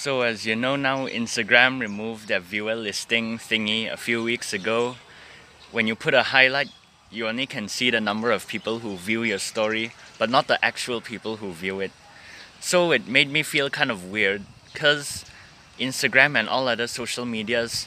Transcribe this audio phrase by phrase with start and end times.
[0.00, 4.96] So as you know now, Instagram removed their viewer listing thingy a few weeks ago.
[5.72, 6.70] When you put a highlight,
[7.10, 10.56] you only can see the number of people who view your story, but not the
[10.64, 11.92] actual people who view it.
[12.60, 15.26] So it made me feel kind of weird, because
[15.78, 17.86] Instagram and all other social medias,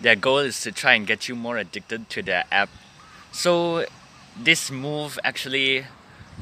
[0.00, 2.70] their goal is to try and get you more addicted to their app.
[3.32, 3.84] So
[4.34, 5.84] this move actually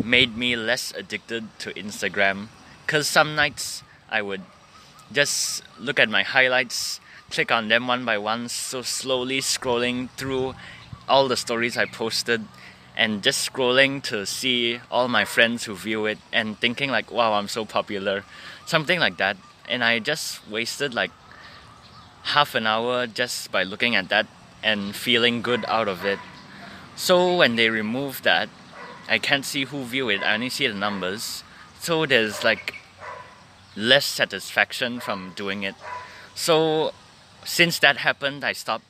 [0.01, 2.51] made me less addicted to Instagram,
[2.87, 4.43] because some nights I would
[5.13, 10.55] just look at my highlights, click on them one by one, so slowly scrolling through
[11.09, 12.45] all the stories I posted
[12.97, 17.35] and just scrolling to see all my friends who view it and thinking like wow
[17.35, 18.25] I'm so popular.
[18.67, 19.37] Something like that.
[19.69, 21.13] And I just wasted like
[22.23, 24.27] half an hour just by looking at that
[24.63, 26.19] and feeling good out of it.
[26.97, 28.49] So when they remove that
[29.09, 30.23] I can't see who view it.
[30.23, 31.43] I only see the numbers.
[31.81, 32.75] So there's like
[33.77, 35.75] less satisfaction from doing it.
[36.35, 36.93] So
[37.45, 38.85] since that happened, I stopped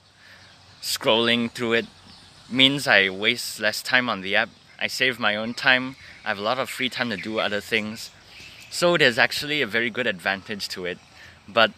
[0.83, 1.87] scrolling through it.
[2.51, 4.49] Means I waste less time on the app.
[4.81, 5.97] I save my own time.
[6.25, 8.11] I have a lot of free time to do other things.
[8.71, 10.99] So there's actually a very good advantage to it.
[11.47, 11.73] But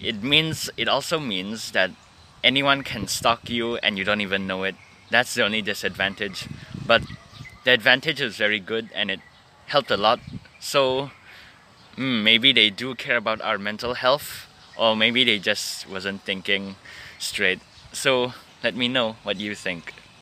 [0.00, 1.90] it means it also means that
[2.42, 4.76] anyone can stalk you and you don't even know it.
[5.10, 6.48] That's the only disadvantage.
[6.86, 7.02] But
[7.64, 9.20] the advantage is very good and it
[9.66, 10.20] helped a lot.
[10.60, 11.10] So
[11.98, 14.46] mm, maybe they do care about our mental health
[14.76, 16.76] or maybe they just wasn't thinking
[17.18, 17.60] straight.
[17.92, 18.32] So
[18.62, 19.94] let me know what you think